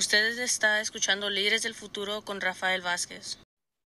[0.00, 3.38] Ustedes está escuchando Líderes del Futuro con Rafael Vázquez.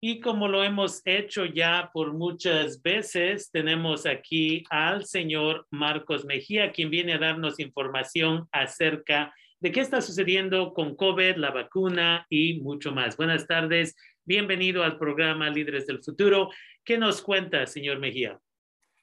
[0.01, 6.73] Y como lo hemos hecho ya por muchas veces, tenemos aquí al señor Marcos Mejía,
[6.73, 12.59] quien viene a darnos información acerca de qué está sucediendo con COVID, la vacuna y
[12.59, 13.15] mucho más.
[13.15, 13.95] Buenas tardes,
[14.25, 16.49] bienvenido al programa Líderes del Futuro.
[16.83, 18.37] ¿Qué nos cuenta, señor Mejía?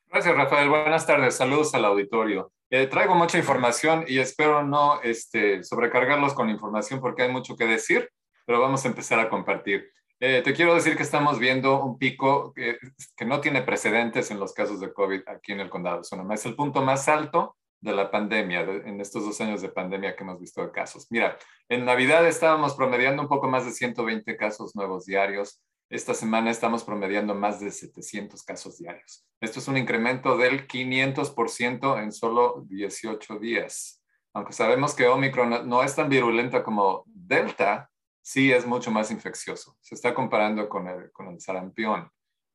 [0.09, 0.69] Gracias, Rafael.
[0.69, 1.35] Buenas tardes.
[1.35, 2.53] Saludos al auditorio.
[2.71, 7.66] Eh, traigo mucha información y espero no este, sobrecargarlos con información porque hay mucho que
[7.66, 8.09] decir,
[8.46, 9.91] pero vamos a empezar a compartir.
[10.20, 12.78] Eh, te quiero decir que estamos viendo un pico que,
[13.16, 16.34] que, no tiene precedentes en los casos de COVID aquí en el condado de Sonoma.
[16.34, 20.23] Es el punto más alto de la pandemia, en estos dos años de pandemia que
[20.23, 21.06] hemos visto de casos.
[21.11, 25.61] Mira, en Navidad estábamos promediando un poco más de 120 casos nuevos diarios.
[25.91, 29.27] Esta semana estamos promediando más de 700 casos diarios.
[29.41, 34.01] Esto es un incremento del 500% en solo 18 días.
[34.33, 37.91] Aunque sabemos que Omicron no es tan virulenta como Delta,
[38.23, 39.77] sí es mucho más infeccioso.
[39.81, 42.09] Se está comparando con el, con el sarampión.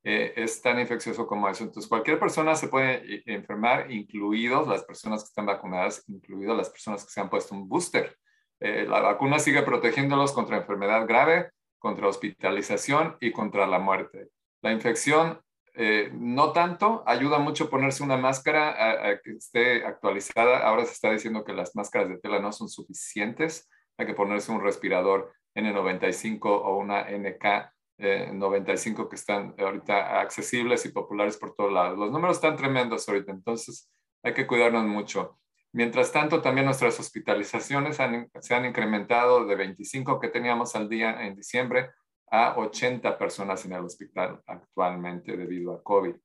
[0.06, 1.66] Eh, es tan infeccioso como eso.
[1.66, 7.04] Entonces, cualquier persona se puede enfermar, incluidos las personas que están vacunadas, incluidas las personas
[7.04, 8.16] que se han puesto un booster.
[8.62, 11.52] Eh, la vacuna sigue protegiéndolos contra enfermedad grave,
[11.86, 14.30] contra hospitalización y contra la muerte.
[14.64, 15.40] La infección
[15.76, 20.66] eh, no tanto, ayuda mucho ponerse una máscara que esté actualizada.
[20.68, 23.70] Ahora se está diciendo que las máscaras de tela no son suficientes,
[24.00, 30.90] hay que ponerse un respirador N95 o una NK95 eh, que están ahorita accesibles y
[30.90, 32.00] populares por todos lados.
[32.00, 33.92] Los números están tremendos ahorita, entonces
[34.24, 35.38] hay que cuidarnos mucho.
[35.76, 37.98] Mientras tanto, también nuestras hospitalizaciones
[38.40, 41.92] se han incrementado de 25 que teníamos al día en diciembre
[42.32, 46.16] a 80 personas en el hospital actualmente debido a COVID.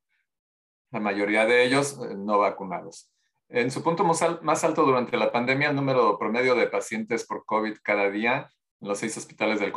[0.92, 3.10] La mayoría de ellos eh, no vacunados.
[3.48, 7.78] En su punto más alto durante la pandemia, el número promedio de pacientes por COVID
[7.82, 8.48] cada día
[8.80, 9.72] en los seis hospitales del,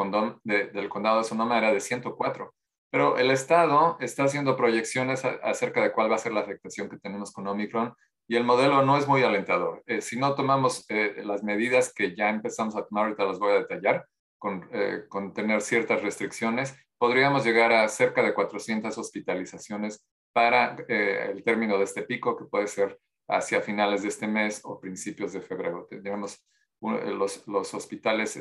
[0.71, 2.53] del condado de Sonoma era de 104.
[2.91, 7.00] Pero el Estado está haciendo proyecciones acerca de cuál va a ser la afectación que
[7.00, 7.95] tenemos con Omicron
[8.33, 9.83] y el modelo no es muy alentador.
[9.85, 13.51] Eh, si no tomamos eh, las medidas que ya empezamos a tomar, ahorita las voy
[13.51, 14.07] a detallar,
[14.39, 21.43] con, eh, con, tener ciertas restricciones, podríamos llegar a cerca de 400 hospitalizaciones para el
[21.43, 25.41] término de este pico, que puede ser hacia finales de este mes o principios de
[25.41, 25.85] febrero.
[25.88, 26.43] Tendríamos
[26.81, 28.39] los, los hospitales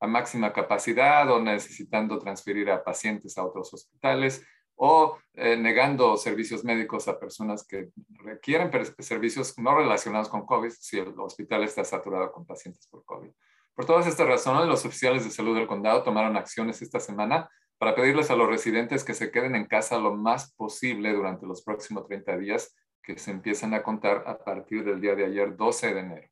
[0.00, 4.42] a máxima capacidad o necesitando transferir a pacientes a otros hospitales
[4.78, 7.90] o eh, negando servicios médicos a personas que
[8.24, 13.30] requieren servicios no relacionados con COVID si el hospital está saturado con pacientes por COVID.
[13.74, 17.94] Por todas estas razones, los oficiales de salud del condado tomaron acciones esta semana para
[17.94, 22.06] pedirles a los residentes que se queden en casa lo más posible durante los próximos
[22.06, 26.00] 30 días que se empiezan a contar a partir del día de ayer, 12 de
[26.00, 26.28] enero.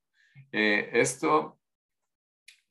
[0.53, 1.59] Eh, esto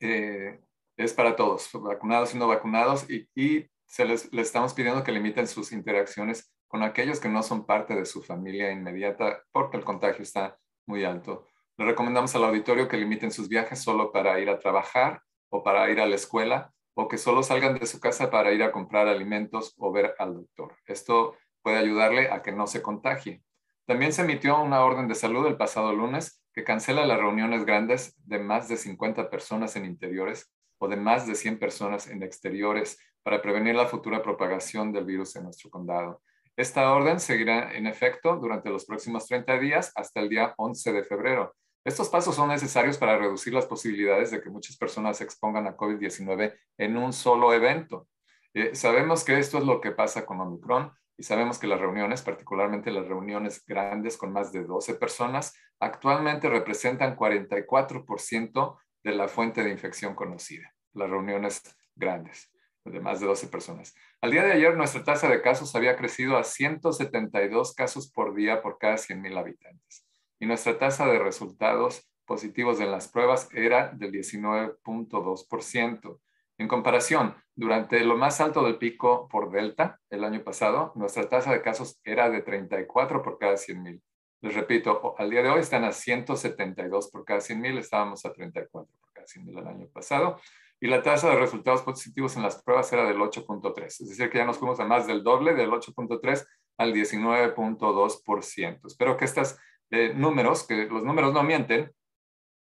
[0.00, 0.60] eh,
[0.96, 5.46] es para todos, vacunados y no vacunados, y, y se les, estamos pidiendo que limiten
[5.46, 10.22] sus interacciones con aquellos que no son parte de su familia inmediata porque el contagio
[10.22, 11.46] está muy alto.
[11.78, 15.88] Le recomendamos al auditorio que limiten sus viajes solo para ir a trabajar o para
[15.90, 19.06] ir a la escuela o que solo salgan de su casa para ir a comprar
[19.06, 20.74] alimentos o ver al doctor.
[20.86, 23.42] Esto puede ayudarle a que no se contagie.
[23.86, 28.16] También se emitió una orden de salud el pasado lunes que cancela las reuniones grandes
[28.24, 32.98] de más de 50 personas en interiores o de más de 100 personas en exteriores
[33.26, 36.22] para prevenir la futura propagación del virus en nuestro condado.
[36.56, 41.02] Esta orden seguirá en efecto durante los próximos 30 días hasta el día 11 de
[41.02, 41.56] febrero.
[41.84, 45.76] Estos pasos son necesarios para reducir las posibilidades de que muchas personas se expongan a
[45.76, 48.06] COVID-19 en un solo evento.
[48.54, 52.22] Eh, sabemos que esto es lo que pasa con Omicron y sabemos que las reuniones,
[52.22, 59.64] particularmente las reuniones grandes con más de 12 personas, actualmente representan 44% de la fuente
[59.64, 62.52] de infección conocida, las reuniones grandes
[62.90, 63.94] de más de 12 personas.
[64.20, 68.62] Al día de ayer, nuestra tasa de casos había crecido a 172 casos por día
[68.62, 70.06] por cada 100.000 habitantes.
[70.38, 76.20] Y nuestra tasa de resultados positivos en las pruebas era del 19.2%.
[76.58, 81.52] En comparación, durante lo más alto del pico por Delta el año pasado, nuestra tasa
[81.52, 84.00] de casos era de 34 por cada 100.000.
[84.42, 88.90] Les repito, al día de hoy están a 172 por cada 100.000, estábamos a 34
[89.00, 90.38] por cada 100.000 el año pasado
[90.80, 94.38] y la tasa de resultados positivos en las pruebas era del 8.3, es decir, que
[94.38, 96.46] ya nos fuimos a más del doble, del 8.3
[96.78, 98.86] al 19.2%.
[98.86, 99.56] Espero que estos
[99.90, 101.92] eh, números, que los números no mienten,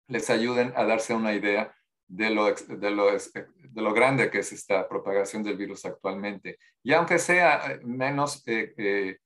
[0.09, 1.75] les ayuden a darse una idea
[2.07, 6.59] de lo, de lo, de lo grande que es esta propagación del virus actualmente.
[6.83, 9.17] Y aunque sea eh, menos eh,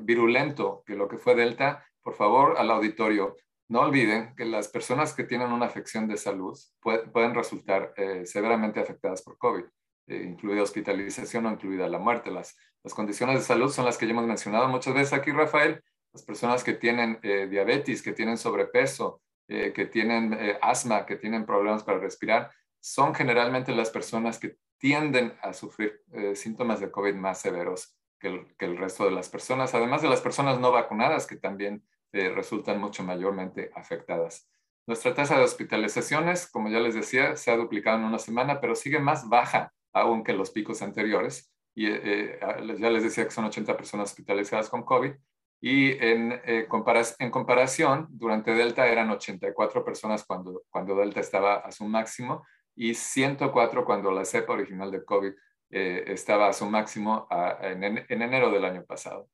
[0.00, 3.36] virulento que lo que fue Delta, por favor, al auditorio,
[3.70, 8.80] no olviden que las personas que tienen una afección de salud pueden resultar eh, severamente
[8.80, 9.62] afectadas por COVID,
[10.08, 12.32] eh, incluida hospitalización o incluida la muerte.
[12.32, 15.80] Las, las condiciones de salud son las que ya hemos mencionado muchas veces aquí, Rafael.
[16.12, 21.82] Las personas que tienen eh, diabetes, que tienen sobrepeso, que tienen asma, que tienen problemas
[21.82, 27.96] para respirar, son generalmente las personas que tienden a sufrir síntomas de COVID más severos
[28.20, 31.82] que el, resto de las personas, además de las personas no vacunadas que también
[32.12, 34.50] eh, resultan mucho mayormente afectadas.
[34.86, 38.74] Nuestra tasa de hospitalizaciones, como ya les decía, se ha duplicado en una semana, pero
[38.74, 41.52] sigue más baja aún que los picos anteriores.
[41.74, 45.12] Y eh, eh, ya les decía que son 80 personas hospitalizadas con COVID.
[45.62, 51.84] Y en, en comparación, durante Delta eran 84 personas cuando, cuando Delta estaba a su
[51.84, 55.32] máximo y 104 cuando la cepa original de COVID
[55.68, 57.28] estaba a su máximo
[57.60, 59.28] en enero del año pasado.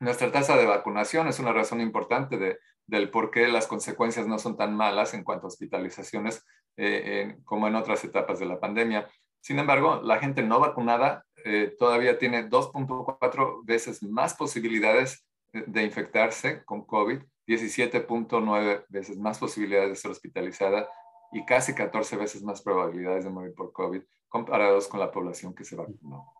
[0.00, 4.38] Nuestra tasa de vacunación es una razón importante de, del por qué las consecuencias no
[4.38, 6.44] son tan malas en cuanto a hospitalizaciones
[6.78, 9.08] eh, como en otras etapas de la pandemia.
[9.40, 16.64] Sin embargo, la gente no vacunada eh, todavía tiene 2.4 veces más posibilidades de infectarse
[16.64, 20.88] con COVID, 17.9 veces más posibilidades de ser hospitalizada
[21.32, 25.64] y casi 14 veces más probabilidades de morir por COVID comparados con la población que
[25.64, 26.39] se vacunó.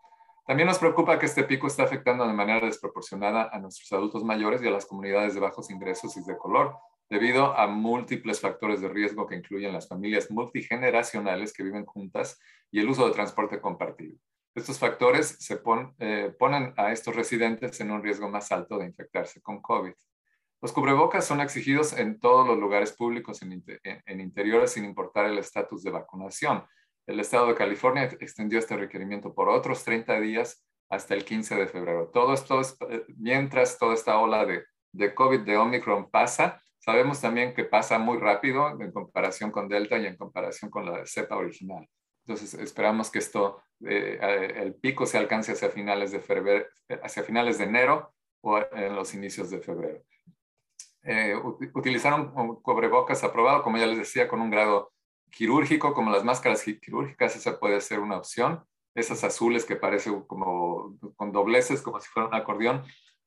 [0.50, 4.61] También nos preocupa que este pico está afectando de manera desproporcionada a nuestros adultos mayores
[4.61, 6.76] y a las comunidades de bajos ingresos y de color,
[7.08, 12.37] debido a múltiples factores de riesgo que incluyen las familias multigeneracionales que viven juntas
[12.73, 14.19] y el uso de transporte compartido.
[14.52, 15.62] Estos factores se
[16.00, 19.94] eh, ponen a estos residentes en un riesgo más alto de infectarse con COVID.
[20.61, 25.38] Los cubrebocas son exigidos en todos los lugares públicos en, en interiores sin importar el
[25.38, 26.64] estatus de vacunación
[27.06, 31.67] el estado de California extendió este requerimiento por otros 30 días hasta el 15 de
[31.69, 32.11] febrero.
[32.12, 37.20] Todo esto es, eh, mientras toda esta ola de, de COVID de Omicron pasa, sabemos
[37.20, 41.37] también que pasa muy rápido en comparación con Delta y en comparación con la cepa
[41.37, 41.88] original.
[42.26, 46.67] Entonces esperamos que esto, eh, eh, el pico se alcance hacia finales de febrero,
[47.02, 48.12] hacia finales de enero
[48.43, 50.02] o en los inicios de febrero.
[51.75, 54.93] utilizaron un cubrebocas aprobado, como ya les decía, con un grado
[55.30, 58.64] quirúrgico, como las máscaras quirúrgicas, esa puede ser una opción.
[58.94, 62.84] Esas azules que parecen como con dobleces, como si fuera un acordeón,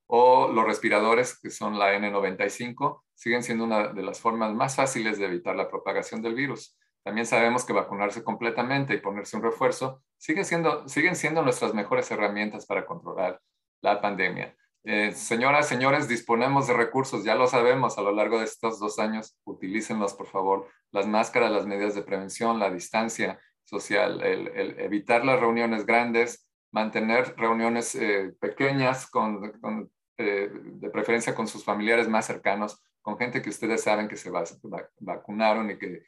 [0.07, 5.17] o los respiradores, que son la N95, siguen siendo una de las formas más fáciles
[5.17, 6.77] de evitar la propagación del virus.
[7.03, 12.09] También sabemos que vacunarse completamente y ponerse un refuerzo sigue siendo, siguen siendo nuestras mejores
[12.11, 13.41] herramientas para controlar
[13.81, 14.55] la pandemia.
[14.85, 18.99] Eh, señoras, señores, disponemos de recursos, ya lo sabemos a lo largo de estos dos
[18.99, 25.23] años, utilícenlos por favor, las máscaras, las medidas de prevención, la distancia social, el, evitar
[25.23, 29.53] las reuniones grandes, mantener reuniones eh, pequeñas con,
[30.17, 34.31] eh, de preferencia con sus familiares más cercanos, con gente que ustedes saben que se
[34.99, 36.03] vacunaron y que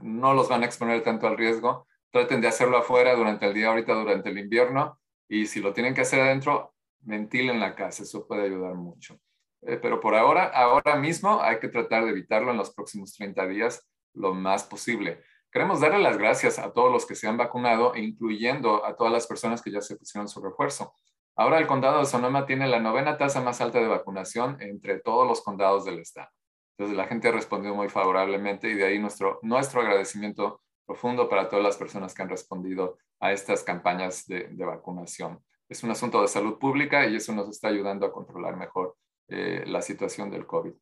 [0.00, 1.86] no los van a exponer tanto al riesgo.
[2.10, 5.94] Traten de hacerlo afuera durante el día, ahorita durante el invierno, y si lo tienen
[5.94, 6.74] que hacer adentro,
[7.06, 9.18] en la casa, eso puede ayudar mucho.
[9.62, 13.46] Eh, pero por ahora, ahora mismo hay que tratar de evitarlo en los próximos 30
[13.46, 15.22] días lo más posible.
[15.52, 19.26] Queremos darle las gracias a todos los que se han vacunado, incluyendo a todas las
[19.26, 20.94] personas que ya se pusieron su refuerzo.
[21.36, 25.26] Ahora el condado de Sonoma tiene la novena tasa más alta de vacunación entre todos
[25.26, 26.30] los condados del estado.
[26.76, 31.48] Entonces la gente ha respondido muy favorablemente y de ahí nuestro, nuestro agradecimiento profundo para
[31.48, 36.28] todas las personas que han respondido a estas campañas de vacunación es un asunto de
[36.28, 38.96] salud pública y eso nos está ayudando a controlar mejor
[39.28, 40.72] eh, la situación del COVID.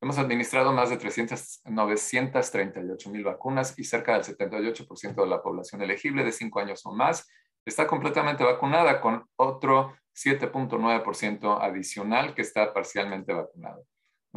[0.00, 5.82] Hemos administrado más de 300, 938 mil vacunas y cerca del 78% de la población
[5.82, 7.28] elegible de 5 años o más
[7.66, 13.84] está completamente vacunada con otro 7.9% adicional que está parcialmente vacunado.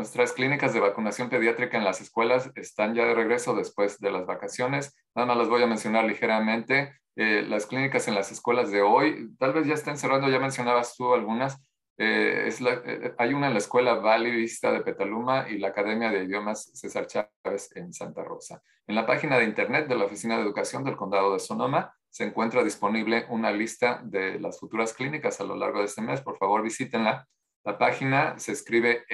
[0.01, 4.25] Nuestras clínicas de vacunación pediátrica en las escuelas están ya de regreso después de las
[4.25, 4.97] vacaciones.
[5.13, 6.95] Nada más las voy a mencionar ligeramente.
[7.15, 10.95] Eh, las clínicas en las escuelas de hoy, tal vez ya estén cerrando, ya mencionabas
[10.97, 11.63] tú algunas.
[11.99, 16.09] Eh, es eh, hay una en la escuela Valley Vista de Petaluma y la Academia
[16.09, 18.59] de Idiomas César Chávez en Santa Rosa.
[18.87, 22.23] En la página de internet de la Oficina de Educación del Condado de Sonoma se
[22.23, 26.21] encuentra disponible una lista de las futuras clínicas a lo largo de este mes.
[26.21, 27.27] Por favor, visítenla.
[27.63, 29.05] La página se escribe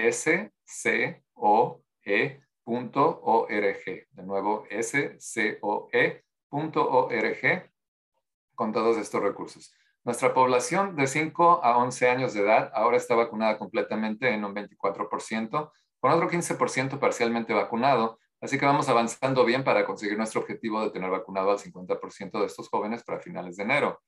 [0.67, 1.81] scoe.org.
[4.11, 4.65] De nuevo,
[5.19, 6.21] scoe.org
[8.55, 9.73] con todos estos recursos.
[10.03, 14.55] Nuestra población de 5 a 11 años de edad ahora está vacunada completamente en un
[14.55, 20.81] 24%, con otro 15% parcialmente vacunado, así que vamos avanzando bien para conseguir nuestro objetivo
[20.81, 24.01] de tener vacunado al 50% de estos jóvenes para finales de enero.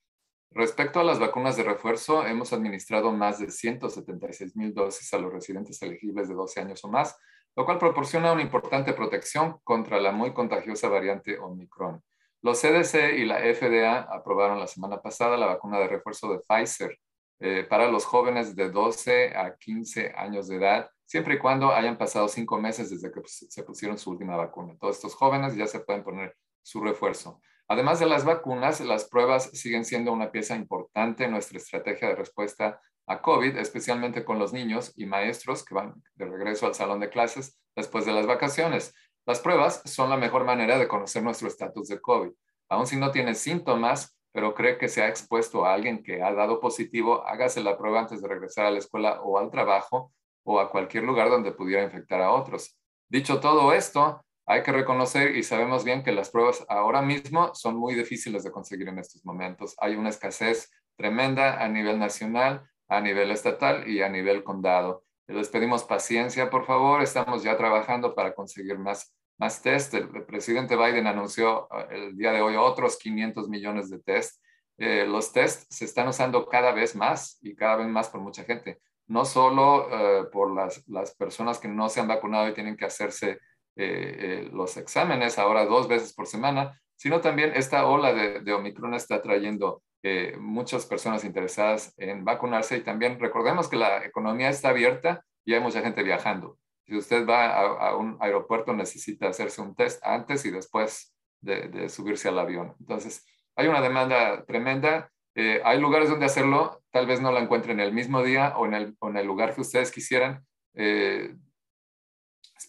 [0.51, 5.31] Respecto a las vacunas de refuerzo, hemos administrado más de 176 mil dosis a los
[5.31, 7.15] residentes elegibles de 12 años o más,
[7.55, 12.01] lo cual proporciona una importante protección contra la muy contagiosa variante Omicron.
[12.41, 16.97] Los CDC y la FDA aprobaron la semana pasada la vacuna de refuerzo de Pfizer
[17.41, 21.97] eh, para los jóvenes de 12 a 15 años de edad, siempre y cuando hayan
[21.97, 24.75] pasado cinco meses desde que se pusieron su última vacuna.
[24.79, 27.39] Todos estos jóvenes ya se pueden poner su refuerzo.
[27.71, 32.15] Además de las vacunas, las pruebas siguen siendo una pieza importante en nuestra estrategia de
[32.15, 36.99] respuesta a COVID, especialmente con los niños y maestros que van de regreso al salón
[36.99, 38.95] de clases después de las vacaciones.
[39.27, 42.31] Las pruebas son la mejor manera de conocer nuestro estatus de COVID.
[42.69, 46.33] Aun si no tiene síntomas, pero cree que se ha expuesto a alguien que ha
[46.33, 50.11] dado positivo, hágase la prueba antes de regresar a la escuela o al trabajo
[50.43, 52.79] o a cualquier lugar donde pudiera infectar a otros.
[53.07, 57.77] Dicho todo esto, hay que reconocer y sabemos bien que las pruebas ahora mismo son
[57.77, 59.75] muy difíciles de conseguir en estos momentos.
[59.79, 65.03] Hay una escasez tremenda a nivel nacional a nivel estatal y a nivel condado.
[65.27, 67.01] Les pedimos paciencia, por favor.
[67.01, 69.93] Estamos ya trabajando para conseguir más, más test.
[69.93, 74.43] El, presidente Biden anunció eh, el día de hoy otros 500 millones de test.
[74.77, 78.43] Eh, los test se están usando cada vez más y cada vez más por mucha
[78.43, 78.81] gente.
[79.05, 82.85] No solo eh, por las, las, personas que no se han vacunado y tienen que
[82.85, 83.39] hacerse
[83.75, 89.21] los exámenes ahora dos veces por semana, sino también esta ola de, de Omicron está
[89.21, 95.25] trayendo eh, muchas personas interesadas en vacunarse y también recordemos que la economía está abierta
[95.43, 96.57] y hay mucha gente viajando.
[96.85, 102.29] Si usted va a, un aeropuerto necesita hacerse un test antes y después de, subirse
[102.29, 102.75] al avión.
[102.79, 103.25] Entonces,
[103.57, 105.11] hay una demanda tremenda.
[105.35, 108.73] Eh, hay lugares donde hacerlo, tal vez no la encuentren el mismo día o en
[108.73, 110.45] el, lugar que ustedes quisieran.
[110.75, 111.35] Eh,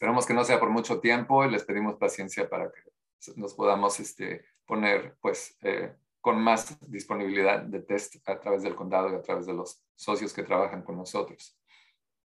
[0.00, 2.80] esperamos que no sea por mucho tiempo y les pedimos paciencia para que
[3.36, 5.58] nos podamos este, poner pues
[6.22, 10.32] con más disponibilidad de test a través del condado y a través de los socios
[10.32, 11.54] que trabajan con nosotros.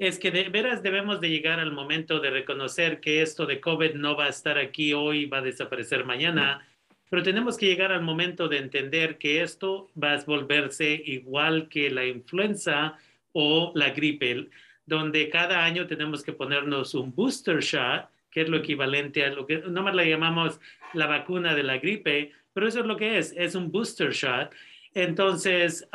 [0.03, 3.95] es que de veras debemos de llegar al momento de reconocer que esto de COVID
[3.95, 6.67] no va a estar aquí hoy, va a desaparecer mañana,
[7.09, 11.89] pero tenemos que llegar al momento de entender que esto va a volverse igual que
[11.89, 12.99] la influenza
[13.31, 14.49] o la gripe,
[14.87, 19.47] donde cada año tenemos que ponernos un booster shot, que es lo equivalente a lo
[19.47, 20.59] que nomás la llamamos
[20.95, 24.53] la vacuna de la gripe, pero eso es lo que es, es un booster shot.
[24.95, 25.89] Entonces,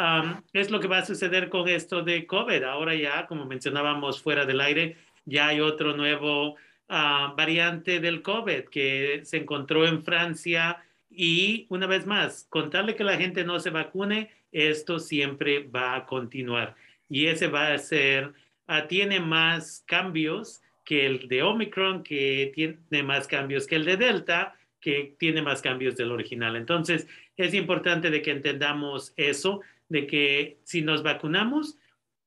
[0.54, 2.64] es lo que va a suceder con esto de COVID.
[2.64, 6.56] Ahora ya, como mencionábamos fuera del aire, ya hay otro nuevo
[6.90, 13.04] ah, variante del COVID que se encontró en Francia y una vez más, contarle que
[13.04, 16.76] la gente no se vacune, esto siempre va a continuar.
[17.10, 18.34] Y ese va a ser,
[18.68, 23.98] ah, tiene más cambios que el de Omicron, que tiene más cambios que el de
[23.98, 24.56] Delta,
[24.88, 26.56] que tiene más cambios del original.
[26.56, 31.78] Entonces, es importante de que entendamos eso, de que si nos vacunamos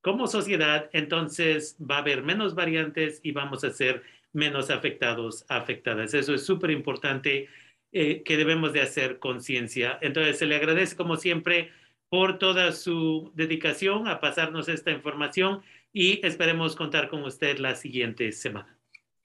[0.03, 4.03] como sociedad, entonces va a haber menos variantes y vamos a ser
[4.35, 6.13] menos afectados, afectadas.
[6.13, 7.49] Eso es súper importante
[7.93, 9.99] eh, que debemos de hacer conciencia.
[10.03, 11.71] Entonces, se le agradece como siempre
[12.11, 15.63] por toda su dedicación a pasarnos esta información
[15.95, 18.80] y esperemos contar con usted la siguiente semana.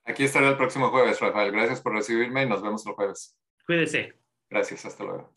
[0.06, 1.52] Aquí estaré el próximo jueves, Rafael.
[1.52, 3.36] Gracias por recibirme y nos vemos el jueves.
[3.66, 4.14] Cuídese.
[4.50, 5.34] Gracias, hasta luego.